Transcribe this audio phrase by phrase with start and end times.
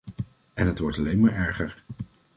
[0.53, 1.83] En het wordt alleen maar erger.